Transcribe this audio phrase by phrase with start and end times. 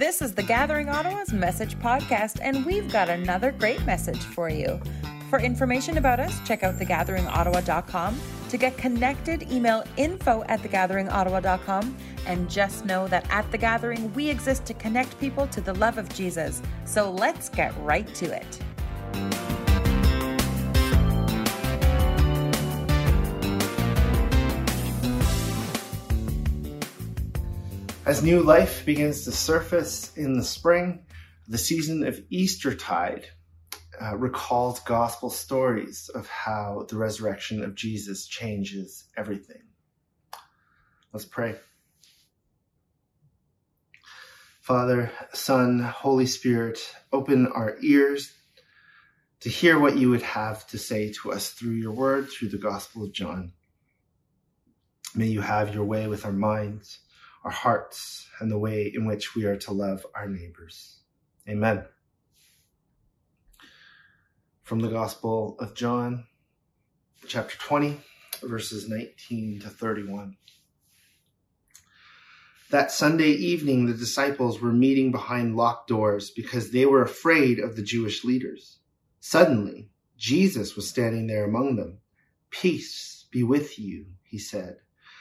[0.00, 4.80] This is the Gathering Ottawa's Message Podcast, and we've got another great message for you.
[5.28, 8.18] For information about us, check out thegatheringottawa.com.
[8.48, 11.94] To get connected, email info at thegatheringottawa.com.
[12.26, 15.98] And just know that at The Gathering, we exist to connect people to the love
[15.98, 16.62] of Jesus.
[16.86, 18.58] So let's get right to it.
[28.10, 31.04] As new life begins to surface in the spring,
[31.46, 33.28] the season of Eastertide
[34.02, 39.62] uh, recalls gospel stories of how the resurrection of Jesus changes everything.
[41.12, 41.54] Let's pray.
[44.60, 46.80] Father, Son, Holy Spirit,
[47.12, 48.32] open our ears
[49.38, 52.58] to hear what you would have to say to us through your word, through the
[52.58, 53.52] Gospel of John.
[55.14, 56.98] May you have your way with our minds
[57.44, 61.00] our hearts, and the way in which we are to love our neighbors.
[61.48, 61.84] Amen.
[64.62, 66.26] From the Gospel of John,
[67.26, 68.00] chapter 20,
[68.42, 70.36] verses 19 to 31.
[72.70, 77.74] That Sunday evening, the disciples were meeting behind locked doors because they were afraid of
[77.74, 78.78] the Jewish leaders.
[79.18, 81.98] Suddenly, Jesus was standing there among them.
[82.50, 84.76] Peace be with you, he said.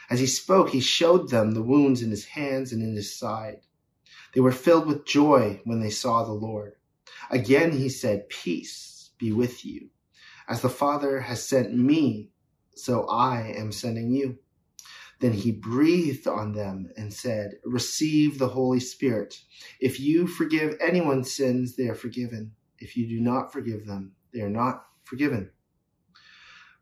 [0.09, 3.61] As he spoke, he showed them the wounds in his hands and in his side.
[4.33, 6.73] They were filled with joy when they saw the Lord.
[7.29, 9.89] Again he said, Peace be with you.
[10.47, 12.31] As the Father has sent me,
[12.75, 14.39] so I am sending you.
[15.19, 19.41] Then he breathed on them and said, Receive the Holy Spirit.
[19.79, 22.53] If you forgive anyone's sins, they are forgiven.
[22.79, 25.51] If you do not forgive them, they are not forgiven.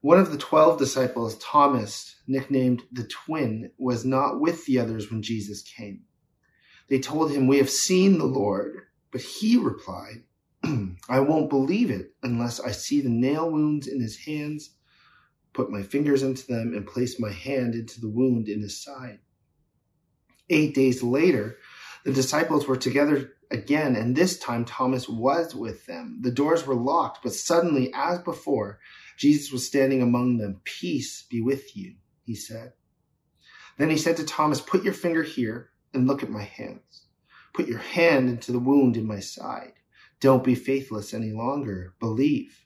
[0.08, 5.22] One of the twelve disciples, Thomas, nicknamed the twin, was not with the others when
[5.22, 6.03] Jesus came.
[6.87, 8.83] They told him, We have seen the Lord.
[9.11, 10.23] But he replied,
[11.09, 14.70] I won't believe it unless I see the nail wounds in his hands,
[15.52, 19.20] put my fingers into them, and place my hand into the wound in his side.
[20.49, 21.58] Eight days later,
[22.05, 26.20] the disciples were together again, and this time Thomas was with them.
[26.21, 28.80] The doors were locked, but suddenly, as before,
[29.17, 30.61] Jesus was standing among them.
[30.64, 32.73] Peace be with you, he said.
[33.78, 37.08] Then he said to Thomas, Put your finger here and look at my hands.
[37.54, 39.73] Put your hand into the wound in my side.
[40.20, 41.95] Don't be faithless any longer.
[42.00, 42.66] Believe.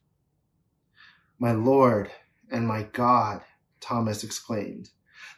[1.39, 2.11] My Lord
[2.51, 3.41] and my God,
[3.79, 4.89] Thomas exclaimed.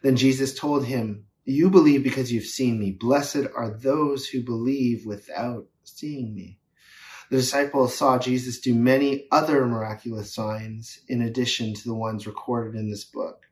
[0.01, 2.91] Then Jesus told him, You believe because you've seen me.
[2.91, 6.59] Blessed are those who believe without seeing me.
[7.29, 12.75] The disciples saw Jesus do many other miraculous signs in addition to the ones recorded
[12.75, 13.47] in this book.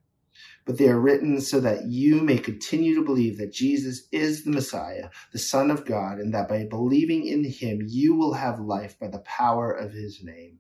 [0.66, 4.52] But they are written so that you may continue to believe that Jesus is the
[4.52, 9.00] Messiah, the Son of God, and that by believing in him you will have life
[9.00, 10.60] by the power of his name.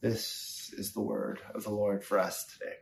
[0.00, 2.74] This is the word of the Lord for us today.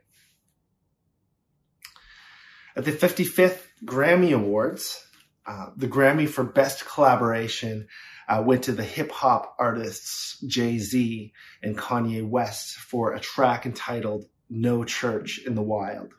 [2.75, 5.03] At the 55th Grammy Awards,
[5.47, 7.87] uh, the Grammy for Best Collaboration
[8.27, 11.33] uh, went to the hip hop artists Jay Z
[11.63, 16.13] and Kanye West for a track entitled No Church in the Wild.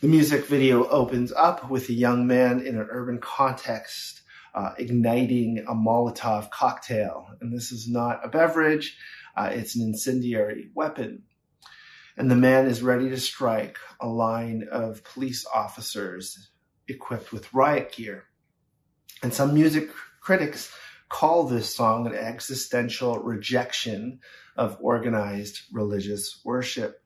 [0.00, 4.22] The music video opens up with a young man in an urban context
[4.54, 7.28] uh, igniting a Molotov cocktail.
[7.40, 8.96] And this is not a beverage,
[9.36, 11.22] uh, it's an incendiary weapon.
[12.16, 16.50] And the man is ready to strike a line of police officers
[16.86, 18.24] equipped with riot gear.
[19.22, 20.74] And some music critics
[21.12, 24.18] call this song an existential rejection
[24.56, 27.04] of organized religious worship.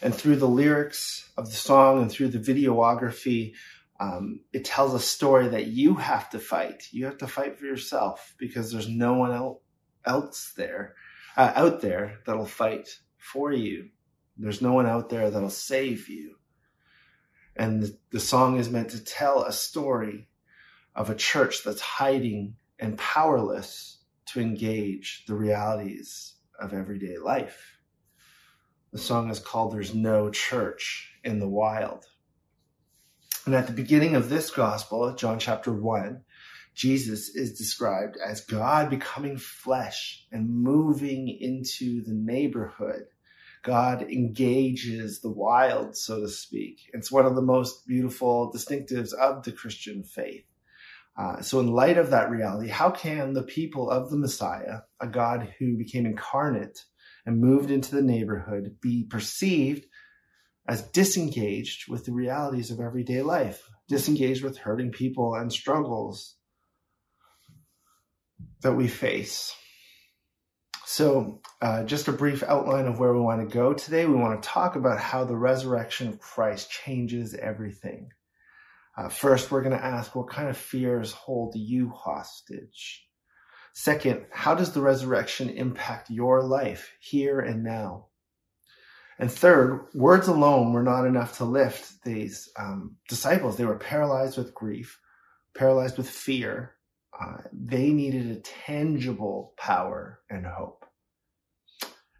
[0.00, 3.52] And through the lyrics of the song and through the videography,
[4.00, 6.84] um, it tells a story that you have to fight.
[6.90, 9.56] You have to fight for yourself because there's no one
[10.06, 10.94] else there,
[11.36, 13.90] uh, out there that'll fight for you.
[14.38, 16.36] There's no one out there that'll save you.
[17.54, 20.28] And the, the song is meant to tell a story
[20.94, 27.78] of a church that's hiding and powerless to engage the realities of everyday life.
[28.92, 32.04] The song is called There's No Church in the Wild.
[33.46, 36.22] And at the beginning of this gospel, John chapter 1,
[36.74, 43.04] Jesus is described as God becoming flesh and moving into the neighborhood.
[43.62, 46.90] God engages the wild, so to speak.
[46.92, 50.44] It's one of the most beautiful distinctives of the Christian faith.
[51.16, 55.06] Uh, so, in light of that reality, how can the people of the Messiah, a
[55.06, 56.84] God who became incarnate
[57.26, 59.84] and moved into the neighborhood, be perceived
[60.66, 66.36] as disengaged with the realities of everyday life, disengaged with hurting people and struggles
[68.62, 69.54] that we face.
[70.86, 74.06] So, uh, just a brief outline of where we want to go today.
[74.06, 78.10] We want to talk about how the resurrection of Christ changes everything.
[78.96, 83.06] Uh, first, we're going to ask what kind of fears hold you hostage?
[83.74, 88.06] Second, how does the resurrection impact your life here and now?
[89.18, 93.56] And third, words alone were not enough to lift these um, disciples.
[93.56, 94.98] They were paralyzed with grief,
[95.54, 96.74] paralyzed with fear.
[97.18, 100.84] Uh, they needed a tangible power and hope.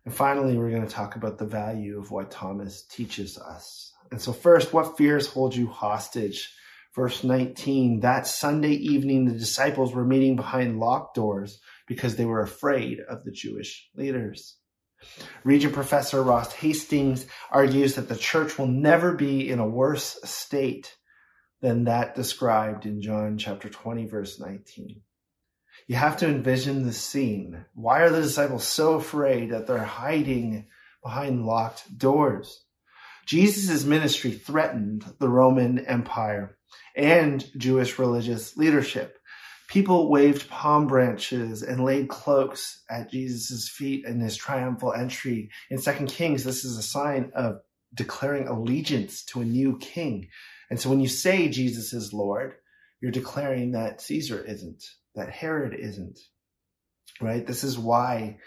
[0.05, 3.93] And finally, we're going to talk about the value of what Thomas teaches us.
[4.11, 6.53] And so, first, what fears hold you hostage?
[6.95, 12.43] Verse 19, that Sunday evening, the disciples were meeting behind locked doors because they were
[12.43, 14.59] afraid of the Jewish leaders.
[15.43, 20.95] Regent Professor Ross Hastings argues that the church will never be in a worse state
[21.63, 25.01] than that described in John chapter 20, verse 19.
[25.87, 27.65] You have to envision the scene.
[27.75, 30.67] Why are the disciples so afraid that they're hiding
[31.03, 32.65] behind locked doors?
[33.27, 36.59] Jesus' ministry threatened the Roman Empire
[36.97, 39.19] and Jewish religious leadership.
[39.69, 45.51] People waved palm branches and laid cloaks at Jesus' feet in his triumphal entry.
[45.71, 47.61] In Second Kings, this is a sign of
[47.95, 50.29] declaring allegiance to a new king.
[50.71, 52.55] And so when you say Jesus is Lord,
[53.01, 54.85] you're declaring that Caesar isn't,
[55.15, 56.19] that Herod isn't,
[57.21, 57.47] right?
[57.47, 58.39] This is why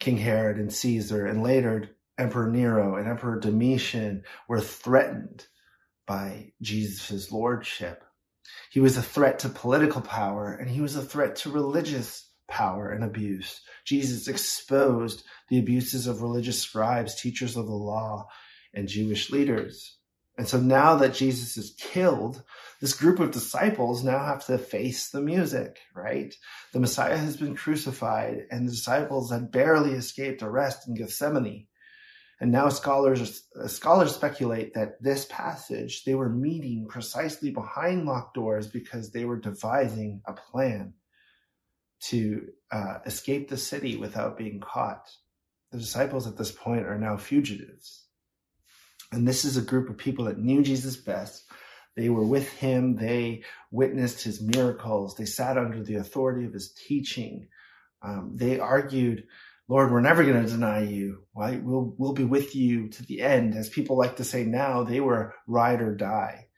[0.00, 5.46] King Herod and Caesar and later Emperor Nero and Emperor Domitian were threatened
[6.06, 8.04] by Jesus' lordship.
[8.70, 12.90] He was a threat to political power and he was a threat to religious power
[12.90, 13.60] and abuse.
[13.84, 18.28] Jesus exposed the abuses of religious scribes, teachers of the law,
[18.74, 19.96] and Jewish leaders.
[20.38, 22.42] And so now that Jesus is killed,
[22.80, 26.34] this group of disciples now have to face the music, right?
[26.72, 31.66] The Messiah has been crucified and the disciples had barely escaped arrest in Gethsemane.
[32.42, 38.66] And now scholars scholars speculate that this passage they were meeting precisely behind locked doors
[38.66, 40.94] because they were devising a plan
[42.08, 45.08] to uh, escape the city without being caught.
[45.70, 48.06] The disciples at this point are now fugitives.
[49.12, 51.44] And this is a group of people that knew Jesus best.
[51.94, 52.96] They were with him.
[52.96, 55.14] They witnessed his miracles.
[55.14, 57.46] They sat under the authority of his teaching.
[58.02, 59.28] Um, they argued
[59.68, 61.22] Lord, we're never going to deny you.
[61.34, 61.62] Right?
[61.62, 63.54] We'll, we'll be with you to the end.
[63.54, 66.48] As people like to say now, they were ride or die.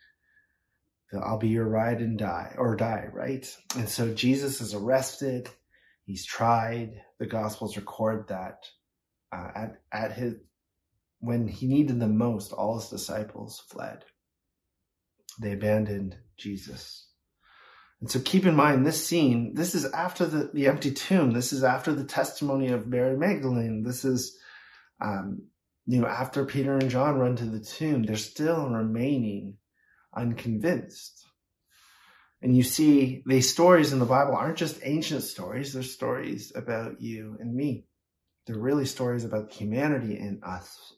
[1.22, 3.46] I'll be your ride and die or die, right?
[3.76, 5.48] And so Jesus is arrested.
[6.06, 7.02] He's tried.
[7.18, 8.58] The gospels record that
[9.32, 10.34] uh, at, at his,
[11.20, 14.04] when he needed them most, all his disciples fled.
[15.40, 17.08] They abandoned Jesus.
[18.04, 21.30] And so keep in mind this scene, this is after the, the empty tomb.
[21.30, 23.82] This is after the testimony of Mary Magdalene.
[23.82, 24.36] This is,
[25.00, 25.46] um,
[25.86, 29.56] you know, after Peter and John run to the tomb, they're still remaining
[30.14, 31.24] unconvinced.
[32.42, 37.00] And you see, these stories in the Bible aren't just ancient stories, they're stories about
[37.00, 37.86] you and me.
[38.46, 40.92] They're really stories about humanity and us.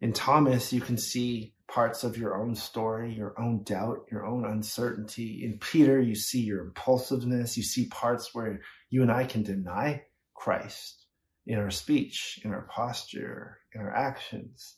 [0.00, 4.44] In Thomas, you can see parts of your own story, your own doubt, your own
[4.44, 5.42] uncertainty.
[5.44, 7.56] In Peter, you see your impulsiveness.
[7.56, 10.02] You see parts where you and I can deny
[10.34, 11.06] Christ
[11.46, 14.76] in our speech, in our posture, in our actions.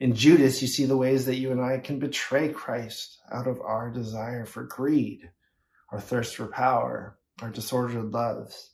[0.00, 3.60] In Judas, you see the ways that you and I can betray Christ out of
[3.60, 5.30] our desire for greed,
[5.90, 8.70] our thirst for power, our disordered loves.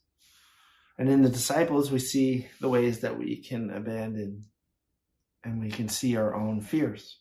[0.96, 4.46] And in the disciples, we see the ways that we can abandon
[5.44, 7.18] and we can see our own fears.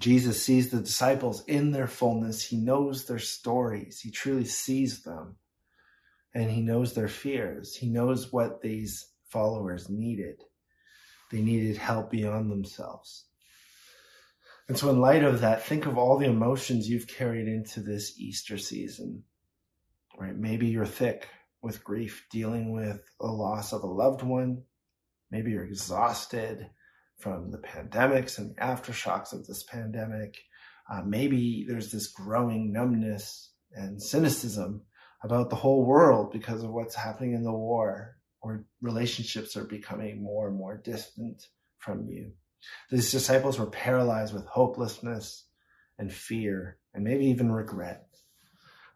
[0.00, 2.44] Jesus sees the disciples in their fullness.
[2.44, 4.00] He knows their stories.
[4.00, 5.36] He truly sees them.
[6.34, 7.74] And he knows their fears.
[7.74, 10.42] He knows what these followers needed.
[11.30, 13.24] They needed help beyond themselves.
[14.68, 18.18] And so, in light of that, think of all the emotions you've carried into this
[18.18, 19.22] Easter season.
[20.18, 20.36] Right?
[20.36, 21.28] Maybe you're thick
[21.62, 24.64] with grief, dealing with the loss of a loved one.
[25.30, 26.68] Maybe you're exhausted
[27.18, 30.38] from the pandemics and aftershocks of this pandemic.
[30.90, 34.82] Uh, maybe there's this growing numbness and cynicism
[35.22, 40.22] about the whole world because of what's happening in the war, or relationships are becoming
[40.22, 41.46] more and more distant
[41.78, 42.32] from you.
[42.90, 45.44] These disciples were paralyzed with hopelessness
[45.98, 48.06] and fear and maybe even regret.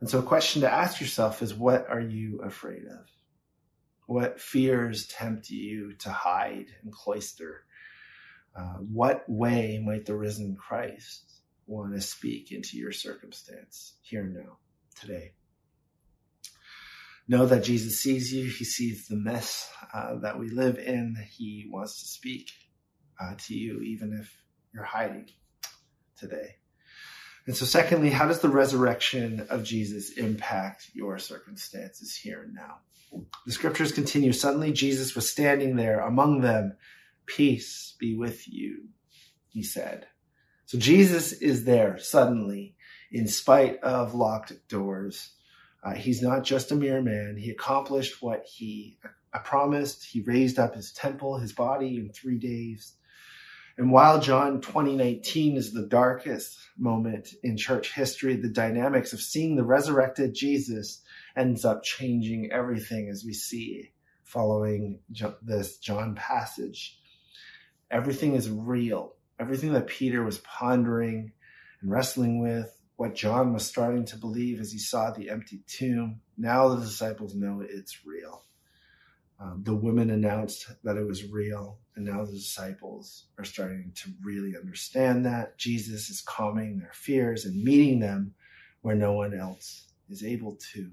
[0.01, 3.07] And so a question to ask yourself is what are you afraid of?
[4.07, 7.65] What fears tempt you to hide and cloister
[8.57, 11.33] uh, what way might the risen Christ
[11.67, 14.59] want to speak into your circumstance here and now,
[15.01, 15.33] today?
[17.31, 18.51] know that Jesus sees you.
[18.51, 21.17] He sees the mess uh, that we live in.
[21.31, 22.51] He wants to speak
[23.21, 24.37] uh, to you, even if
[24.75, 25.29] you're hiding
[26.19, 26.57] today.
[27.47, 32.79] And so, secondly, how does the resurrection of Jesus impact your circumstances here and now?
[33.47, 34.33] The scriptures continue.
[34.33, 36.77] Suddenly, Jesus was standing there among them.
[37.31, 38.89] Peace be with you,
[39.49, 40.09] he said.
[40.67, 42.75] So, Jesus is there suddenly,
[43.13, 45.31] in spite of locked doors.
[45.83, 47.37] Uh, he's not just a mere man.
[47.39, 48.99] He accomplished what he
[49.33, 50.05] uh, promised.
[50.05, 52.95] He raised up his temple, his body in three days.
[53.79, 59.57] And while John 2019 is the darkest moment in church history, the dynamics of seeing
[59.57, 61.01] the resurrected Jesus
[61.37, 63.93] ends up changing everything as we see
[64.25, 64.99] following
[65.43, 66.99] this John passage.
[67.91, 69.15] Everything is real.
[69.39, 71.33] Everything that Peter was pondering
[71.81, 76.21] and wrestling with, what John was starting to believe as he saw the empty tomb,
[76.37, 78.45] now the disciples know it's real.
[79.41, 84.11] Um, the women announced that it was real, and now the disciples are starting to
[84.23, 85.57] really understand that.
[85.57, 88.35] Jesus is calming their fears and meeting them
[88.83, 90.91] where no one else is able to.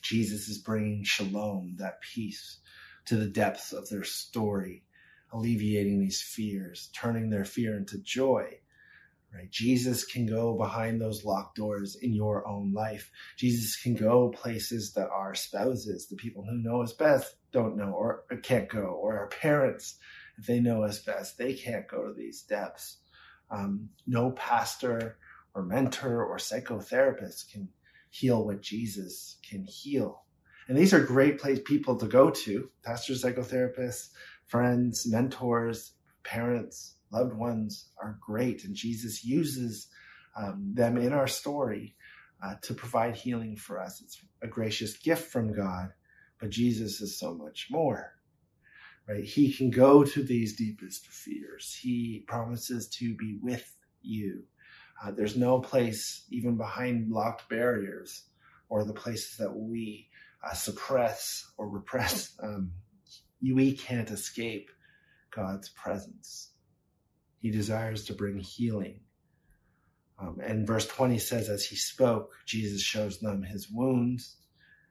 [0.00, 2.60] Jesus is bringing shalom, that peace,
[3.04, 4.84] to the depths of their story,
[5.34, 8.60] alleviating these fears, turning their fear into joy
[9.34, 9.50] right?
[9.50, 13.10] Jesus can go behind those locked doors in your own life.
[13.36, 17.90] Jesus can go places that our spouses, the people who know us best, don't know
[17.90, 19.96] or can't go, or our parents,
[20.38, 22.98] if they know us best, they can't go to these depths.
[23.50, 25.18] Um, no pastor
[25.54, 27.68] or mentor or psychotherapist can
[28.10, 30.24] heal what Jesus can heal.
[30.66, 34.08] And these are great place people to go to, pastors, psychotherapists,
[34.46, 39.88] friends, mentors, parents, loved ones are great, and Jesus uses
[40.36, 41.94] um, them in our story
[42.44, 44.00] uh, to provide healing for us.
[44.02, 45.90] It's a gracious gift from God,
[46.40, 48.12] but Jesus is so much more.
[49.08, 49.24] Right?
[49.24, 51.78] He can go to these deepest fears.
[51.80, 53.70] He promises to be with
[54.02, 54.44] you.
[55.02, 58.24] Uh, there's no place, even behind locked barriers,
[58.68, 60.08] or the places that we
[60.44, 62.32] uh, suppress or repress.
[62.42, 62.72] Um,
[63.52, 64.70] we can't escape
[65.30, 66.50] God's presence.
[67.38, 69.00] He desires to bring healing.
[70.18, 74.36] Um, and verse 20 says, as he spoke, Jesus shows them his wounds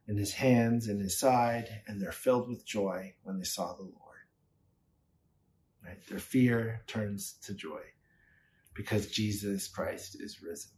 [0.08, 3.84] in his hands and his side, and they're filled with joy when they saw the
[3.84, 3.94] Lord.
[5.86, 6.08] Right?
[6.08, 7.82] Their fear turns to joy
[8.74, 10.72] because Jesus Christ is risen.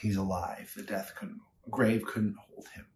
[0.00, 0.72] He's alive.
[0.76, 1.40] The death couldn't,
[1.70, 2.86] grave couldn't hold him.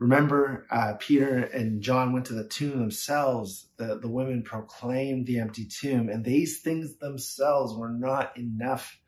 [0.00, 3.68] Remember, uh, Peter and John went to the tomb themselves.
[3.76, 8.98] The, the women proclaimed the empty tomb, and these things themselves were not enough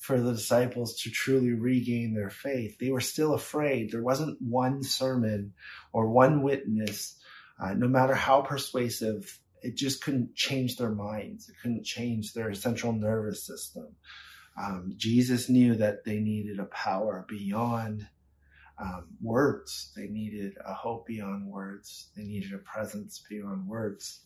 [0.00, 2.78] for the disciples to truly regain their faith.
[2.78, 3.92] They were still afraid.
[3.92, 5.54] There wasn't one sermon
[5.92, 7.16] or one witness,
[7.58, 11.48] uh, no matter how persuasive, it just couldn't change their minds.
[11.48, 13.94] It couldn't change their central nervous system.
[14.60, 18.06] Um, Jesus knew that they needed a power beyond
[18.78, 19.92] um, words.
[19.96, 22.10] They needed a hope beyond words.
[22.16, 24.20] They needed a presence beyond words.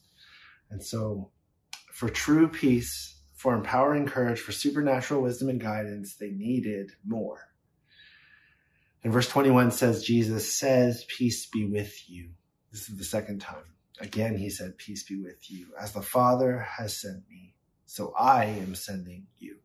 [0.70, 1.30] And so,
[1.92, 7.48] for true peace, for empowering courage, for supernatural wisdom and guidance, they needed more.
[9.04, 12.30] And verse 21 says, Jesus says, Peace be with you.
[12.72, 13.64] This is the second time.
[14.00, 15.68] Again, he said, Peace be with you.
[15.80, 17.54] As the Father has sent me,
[17.86, 19.58] so I am sending you.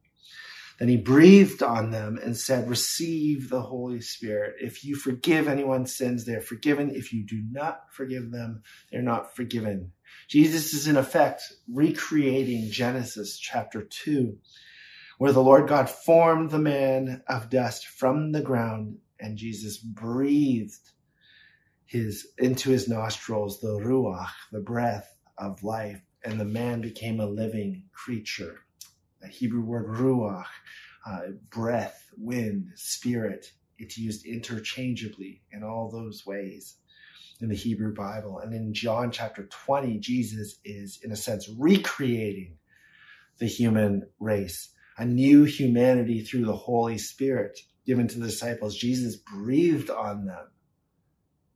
[0.83, 4.55] Then he breathed on them and said, Receive the Holy Spirit.
[4.59, 6.89] If you forgive anyone's sins, they are forgiven.
[6.93, 9.93] If you do not forgive them, they're not forgiven.
[10.27, 14.37] Jesus is in effect recreating Genesis chapter 2,
[15.19, 20.91] where the Lord God formed the man of dust from the ground, and Jesus breathed
[21.85, 27.25] his into his nostrils the ruach, the breath of life, and the man became a
[27.25, 28.59] living creature
[29.23, 30.45] the Hebrew word ruach,
[31.07, 33.51] uh, breath, wind, spirit.
[33.79, 36.75] It's used interchangeably in all those ways
[37.39, 38.39] in the Hebrew Bible.
[38.39, 42.57] And in John chapter 20, Jesus is, in a sense, recreating
[43.39, 48.77] the human race, a new humanity through the Holy Spirit given to the disciples.
[48.77, 50.47] Jesus breathed on them.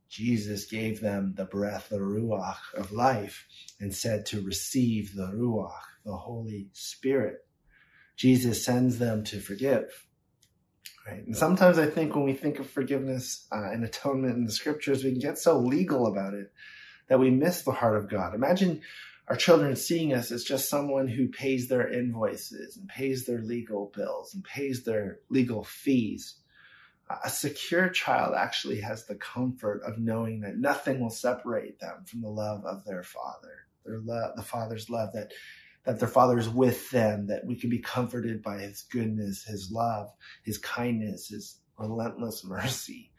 [0.08, 3.46] Jesus gave them the breath, the Ruach of life,
[3.78, 7.44] and said to receive the Ruach, the Holy Spirit.
[8.18, 10.04] Jesus sends them to forgive.
[11.06, 11.24] Right?
[11.24, 15.02] And sometimes I think when we think of forgiveness uh, and atonement in the scriptures,
[15.02, 16.52] we can get so legal about it
[17.08, 18.34] that we miss the heart of God.
[18.34, 18.82] Imagine
[19.28, 23.92] our children seeing us as just someone who pays their invoices and pays their legal
[23.94, 26.34] bills and pays their legal fees.
[27.24, 32.20] A secure child actually has the comfort of knowing that nothing will separate them from
[32.20, 35.32] the love of their father, their love, the father's love that
[35.84, 39.70] that their father is with them, that we can be comforted by his goodness, his
[39.72, 40.10] love,
[40.44, 43.12] his kindness, his relentless mercy,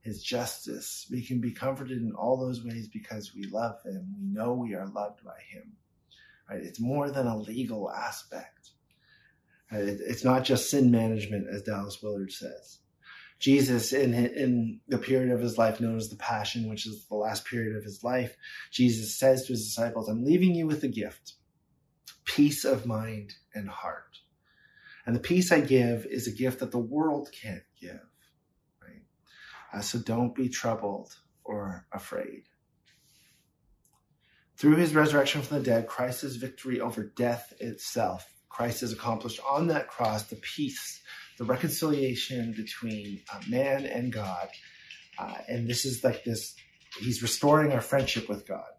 [0.00, 1.06] his justice.
[1.10, 4.16] We can be comforted in all those ways because we love him.
[4.18, 5.74] We know we are loved by him.
[6.50, 6.62] Right?
[6.62, 8.70] It's more than a legal aspect.
[9.70, 12.80] It's not just sin management, as Dallas Willard says.
[13.38, 17.16] Jesus, in, in the period of his life known as the Passion, which is the
[17.16, 18.36] last period of his life,
[18.70, 21.34] Jesus says to his disciples, I'm leaving you with a gift
[22.34, 24.18] peace of mind and heart.
[25.04, 28.00] And the peace I give is a gift that the world can't give.
[28.80, 29.02] Right?
[29.72, 32.44] Uh, so don't be troubled or afraid.
[34.56, 39.66] Through his resurrection from the dead, Christ's victory over death itself, Christ has accomplished on
[39.68, 41.02] that cross the peace,
[41.38, 44.48] the reconciliation between uh, man and God.
[45.18, 46.54] Uh, and this is like this,
[47.00, 48.70] he's restoring our friendship with God.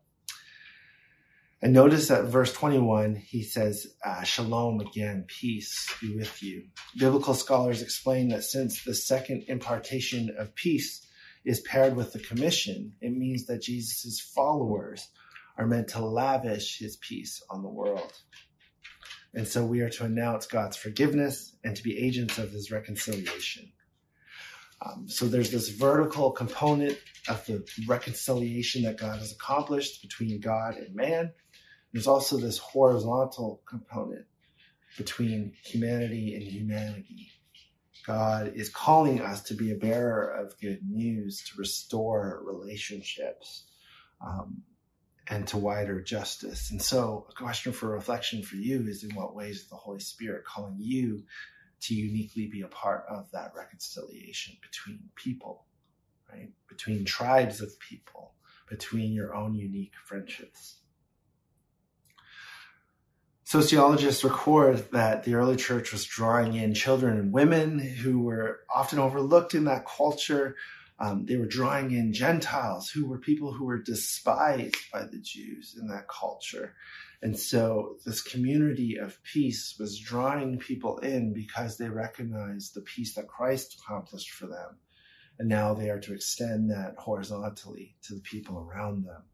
[1.64, 6.66] And notice that verse 21, he says, uh, Shalom again, peace be with you.
[6.98, 11.08] Biblical scholars explain that since the second impartation of peace
[11.46, 15.08] is paired with the commission, it means that Jesus' followers
[15.58, 18.12] are meant to lavish his peace on the world.
[19.34, 23.72] And so we are to announce God's forgiveness and to be agents of his reconciliation.
[24.86, 30.76] Um, so there's this vertical component of the reconciliation that God has accomplished between God
[30.76, 31.32] and man
[31.94, 34.26] there's also this horizontal component
[34.98, 37.32] between humanity and humanity.
[38.06, 43.66] God is calling us to be a bearer of good news, to restore relationships,
[44.26, 44.64] um,
[45.30, 46.72] and to wider justice.
[46.72, 50.00] And so, a question for reflection for you is in what ways is the Holy
[50.00, 51.24] Spirit calling you
[51.82, 55.66] to uniquely be a part of that reconciliation between people,
[56.32, 56.50] right?
[56.68, 58.34] Between tribes of people,
[58.70, 60.78] between your own unique friendships.
[63.54, 68.98] Sociologists record that the early church was drawing in children and women who were often
[68.98, 70.56] overlooked in that culture.
[70.98, 75.78] Um, they were drawing in Gentiles who were people who were despised by the Jews
[75.80, 76.74] in that culture.
[77.22, 83.14] And so this community of peace was drawing people in because they recognized the peace
[83.14, 84.80] that Christ accomplished for them.
[85.38, 89.26] And now they are to extend that horizontally to the people around them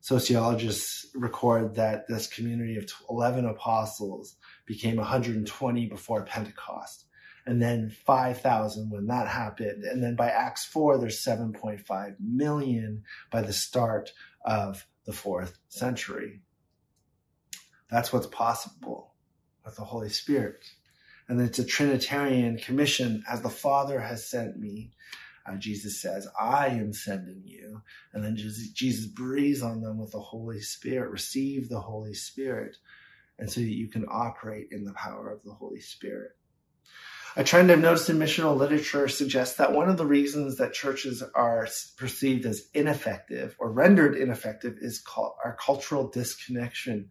[0.00, 7.04] sociologists record that this community of 11 apostles became 120 before Pentecost,
[7.46, 9.84] and then 5,000 when that happened.
[9.84, 14.12] And then by Acts 4, there's 7.5 million by the start
[14.44, 16.42] of the fourth century.
[17.90, 19.14] That's what's possible
[19.64, 20.64] with the Holy Spirit.
[21.28, 24.92] And it's a Trinitarian commission as the Father has sent me
[25.48, 27.82] uh, Jesus says, I am sending you.
[28.12, 31.10] And then Jesus, Jesus breathes on them with the Holy Spirit.
[31.10, 32.76] Receive the Holy Spirit.
[33.38, 36.32] And so that you can operate in the power of the Holy Spirit.
[37.36, 41.22] A trend I've noticed in missional literature suggests that one of the reasons that churches
[41.34, 47.10] are perceived as ineffective or rendered ineffective is our cultural disconnection,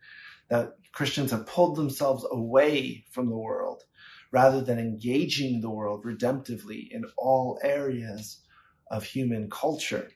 [0.49, 3.83] that Christians have pulled themselves away from the world
[4.31, 8.41] rather than engaging the world redemptively in all areas
[8.89, 10.09] of human culture.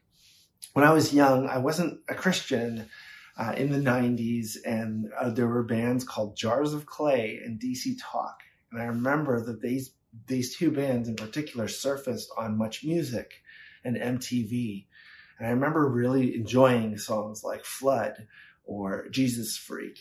[0.74, 2.90] When I was young, I wasn't a Christian
[3.38, 7.96] uh, in the 90s, and uh, there were bands called Jars of Clay and DC
[8.02, 8.38] Talk.
[8.72, 9.92] And I remember that these,
[10.28, 13.42] these two bands in particular surfaced on Much Music
[13.84, 14.86] and MTV.
[15.40, 18.28] And I remember really enjoying songs like Flood
[18.64, 19.98] or Jesus Freak.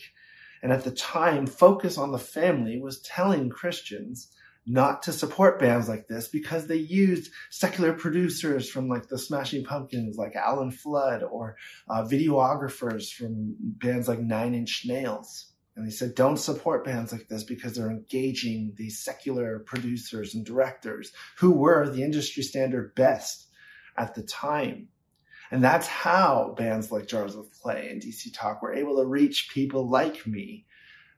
[0.61, 4.31] And at the time, Focus on the Family was telling Christians
[4.65, 9.63] not to support bands like this because they used secular producers from like the Smashing
[9.63, 11.57] Pumpkins, like Alan Flood, or
[11.89, 15.47] uh, videographers from bands like Nine Inch Nails.
[15.75, 20.45] And they said, don't support bands like this because they're engaging these secular producers and
[20.45, 23.47] directors who were the industry standard best
[23.97, 24.89] at the time.
[25.51, 29.49] And that's how bands like Jars of Clay and DC Talk were able to reach
[29.53, 30.65] people like me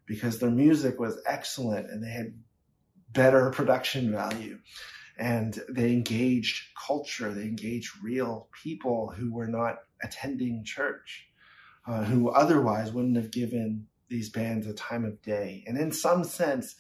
[0.07, 2.33] because their music was excellent and they had
[3.11, 4.57] better production value.
[5.17, 11.27] And they engaged culture, they engaged real people who were not attending church,
[11.87, 15.63] uh, who otherwise wouldn't have given these bands a time of day.
[15.67, 16.75] And in some sense,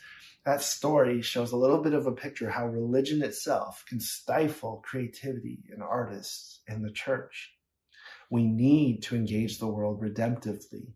[0.45, 5.59] that story shows a little bit of a picture how religion itself can stifle creativity
[5.73, 7.51] in artists in the church.
[8.29, 10.93] We need to engage the world redemptively,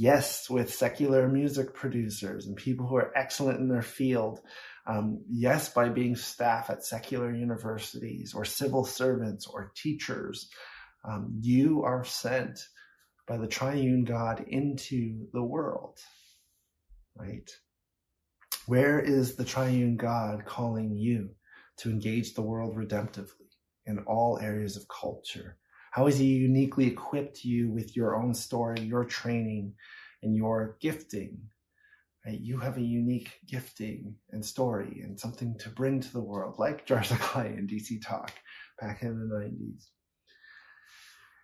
[0.00, 4.40] Yes, with secular music producers and people who are excellent in their field.
[4.86, 10.48] Um, yes, by being staff at secular universities or civil servants or teachers.
[11.04, 12.60] Um, you are sent
[13.26, 15.98] by the triune God into the world,
[17.16, 17.50] right?
[18.68, 21.30] Where is the triune God calling you
[21.78, 23.48] to engage the world redemptively
[23.86, 25.56] in all areas of culture?
[25.90, 29.72] How has He uniquely equipped you with your own story, your training,
[30.22, 31.38] and your gifting?
[32.26, 32.38] Right?
[32.38, 36.84] You have a unique gifting and story and something to bring to the world, like
[36.84, 38.34] Jar Clay and DC Talk
[38.78, 39.86] back in the 90s.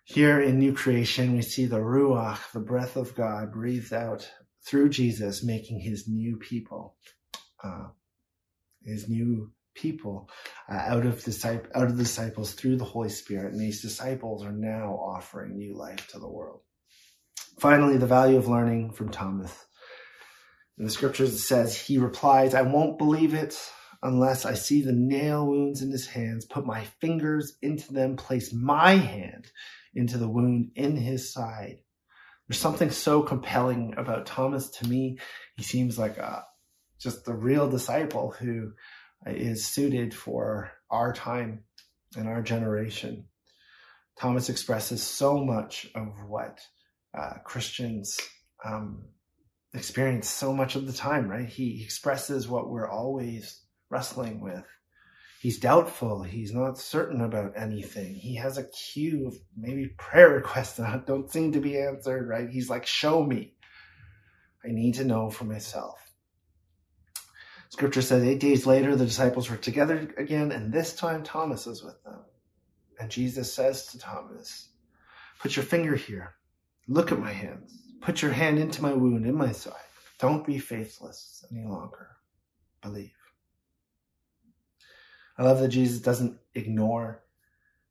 [0.03, 4.29] Here in new creation, we see the Ruach, the breath of God, breathed out
[4.67, 6.95] through Jesus, making his new people,
[7.63, 7.87] uh,
[8.83, 10.29] his new people
[10.69, 14.51] uh, out of disciples, out of disciples through the Holy Spirit, and these disciples are
[14.51, 16.61] now offering new life to the world.
[17.59, 19.53] Finally, the value of learning from Thomas.
[20.77, 23.57] In the scriptures, it says, He replies, I won't believe it
[24.03, 28.53] unless I see the nail wounds in his hands, put my fingers into them, place
[28.53, 29.51] my hand
[29.93, 31.77] into the wound in his side.
[32.47, 35.17] There's something so compelling about Thomas to me.
[35.55, 36.45] He seems like a,
[36.99, 38.73] just the real disciple who
[39.25, 41.63] is suited for our time
[42.15, 43.25] and our generation.
[44.19, 46.59] Thomas expresses so much of what
[47.17, 48.19] uh, Christians
[48.63, 49.05] um,
[49.73, 51.49] experience so much of the time, right?
[51.49, 54.63] He expresses what we're always wrestling with
[55.41, 56.23] he's doubtful.
[56.23, 58.15] He's not certain about anything.
[58.15, 62.49] He has a queue of maybe prayer requests that don't seem to be answered, right?
[62.49, 63.53] He's like, show me.
[64.63, 66.01] I need to know for myself.
[67.69, 71.83] Scripture says eight days later, the disciples were together again, and this time Thomas is
[71.83, 72.21] with them.
[72.99, 74.69] And Jesus says to Thomas,
[75.39, 76.35] Put your finger here.
[76.87, 77.77] Look at my hands.
[78.01, 79.73] Put your hand into my wound in my side.
[80.19, 82.07] Don't be faithless any longer.
[82.81, 83.11] Believe.
[85.37, 87.23] I love that Jesus doesn't ignore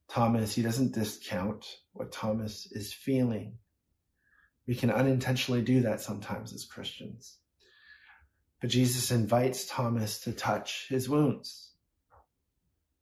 [0.09, 0.54] Thomas.
[0.54, 3.59] He doesn't discount what Thomas is feeling.
[4.66, 7.38] We can unintentionally do that sometimes as Christians.
[8.61, 11.70] But Jesus invites Thomas to touch his wounds.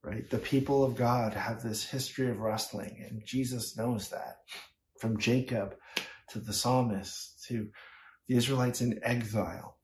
[0.03, 0.29] Right?
[0.29, 4.39] The people of God have this history of wrestling, and Jesus knows that.
[4.99, 5.77] From Jacob
[6.31, 7.69] to the psalmist to
[8.27, 9.77] the Israelites in exile.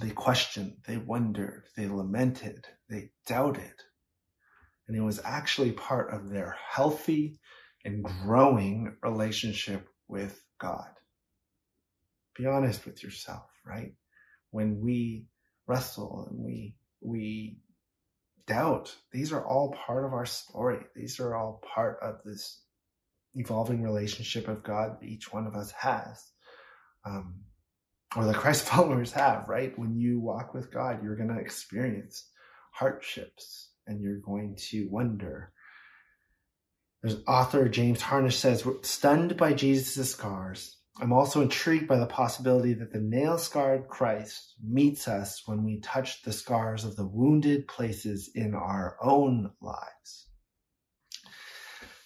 [0.00, 3.74] They questioned, they wondered, they lamented, they doubted.
[4.88, 7.38] And it was actually part of their healthy
[7.84, 10.88] and growing relationship with God.
[12.36, 13.94] Be honest with yourself, right?
[14.50, 15.26] When we
[15.66, 17.58] wrestle and we, we
[18.46, 20.80] doubt, these are all part of our story.
[20.94, 22.60] These are all part of this
[23.34, 26.30] evolving relationship of God that each one of us has.
[27.06, 27.44] Um,
[28.16, 29.78] or the Christ followers have, right?
[29.78, 32.28] When you walk with God, you're going to experience
[32.72, 35.52] hardships and you're going to wonder.
[37.02, 42.72] There's author James Harnish says, stunned by Jesus' scars, I'm also intrigued by the possibility
[42.74, 47.66] that the nail scarred Christ meets us when we touch the scars of the wounded
[47.66, 50.28] places in our own lives.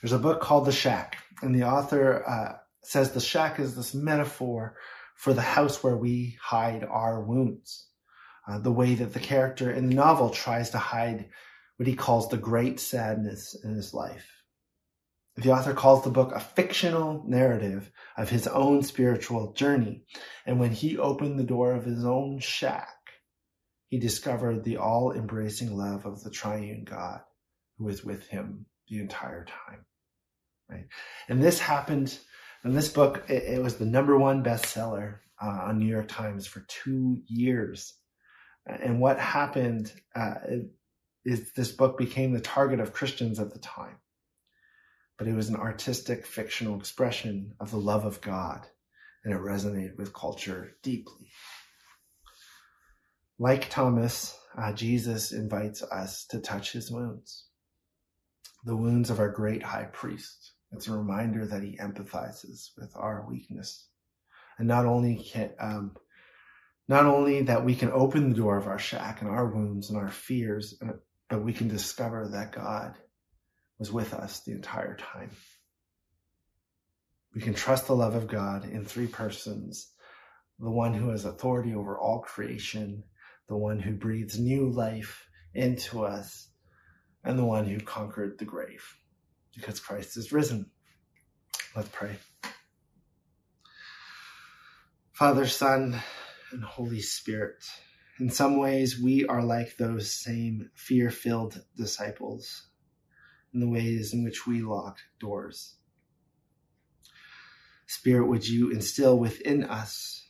[0.01, 3.95] There's a book called The Shack, and the author uh, says the shack is this
[3.95, 4.77] metaphor
[5.19, 7.89] for the house where we hide our wounds
[8.49, 11.29] uh, the way that the character in the novel tries to hide
[11.77, 14.31] what he calls the great sadness in his life.
[15.37, 20.05] The author calls the book a fictional narrative of his own spiritual journey.
[20.47, 22.97] And when he opened the door of his own shack,
[23.89, 27.21] he discovered the all embracing love of the triune God
[27.77, 29.85] who was with him the entire time.
[30.71, 30.87] Right?
[31.29, 32.17] And this happened
[32.65, 33.25] in this book.
[33.29, 37.95] It, it was the number one bestseller uh, on New York Times for two years.
[38.67, 40.35] And what happened uh,
[41.25, 43.97] is this book became the target of Christians at the time.
[45.17, 48.67] But it was an artistic, fictional expression of the love of God,
[49.25, 51.31] and it resonated with culture deeply.
[53.39, 57.47] Like Thomas, uh, Jesus invites us to touch his wounds,
[58.65, 60.53] the wounds of our great high priest.
[60.73, 63.89] It's a reminder that he empathizes with our weakness.
[64.59, 65.97] And not only can, um,
[66.89, 69.99] not only that we can open the door of our shack and our wounds and
[69.99, 70.93] our fears, uh,
[71.29, 72.97] but we can discover that God
[73.79, 75.31] was with us the entire time.
[77.35, 79.93] We can trust the love of God in three persons
[80.61, 83.05] the one who has authority over all creation,
[83.49, 86.49] the one who breathes new life into us,
[87.23, 88.99] and the one who conquered the grave
[89.59, 90.71] because Christ is risen.
[91.75, 92.17] Let's pray.
[95.13, 96.01] Father, Son,
[96.53, 97.65] and Holy Spirit,
[98.21, 102.69] in some ways we are like those same fear filled disciples
[103.53, 105.75] in the ways in which we locked doors.
[107.87, 110.29] Spirit, would you instill within us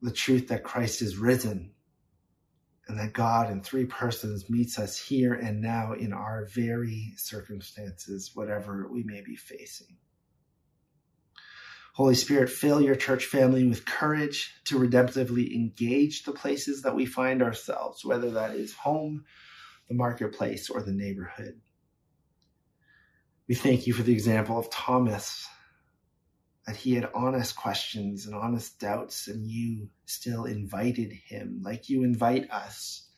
[0.00, 1.72] the truth that Christ is risen
[2.92, 8.32] and that God in three persons meets us here and now in our very circumstances,
[8.34, 9.96] whatever we may be facing.
[11.94, 17.06] Holy Spirit, fill your church family with courage to redemptively engage the places that we
[17.06, 19.24] find ourselves, whether that is home,
[19.88, 21.62] the marketplace, or the neighborhood.
[23.48, 25.48] We thank you for the example of Thomas,
[26.66, 32.04] that he had honest questions and honest doubts, and you still invited him, like you
[32.04, 33.08] invite us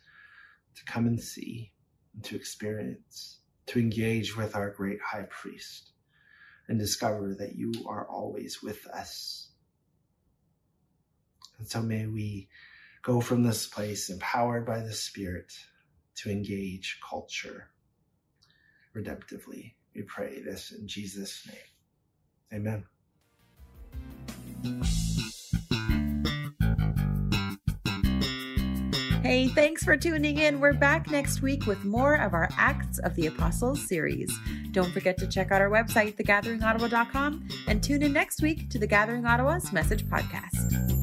[0.77, 1.73] to come and see,
[2.15, 5.91] and to experience, to engage with our great high priest,
[6.69, 9.51] and discover that you are always with us.
[11.59, 12.49] And so may we
[13.03, 15.53] go from this place empowered by the Spirit
[16.17, 17.69] to engage culture
[18.97, 19.75] redemptively.
[19.95, 22.61] We pray this in Jesus' name.
[22.61, 22.85] Amen.
[29.35, 30.61] Hey, thanks for tuning in.
[30.61, 34.33] We're back next week with more of our Acts of the Apostles series.
[34.71, 38.87] Don't forget to check out our website, thegatheringottawa.com, and tune in next week to the
[38.87, 40.94] Gathering Ottawa's Message Podcast.